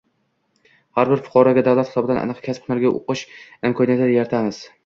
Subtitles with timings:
[0.99, 3.25] har bir fuqaroga davlat hisobidan aniq kasb-hunarga o‘qish
[3.71, 4.65] imkoniyatini yaratamiz.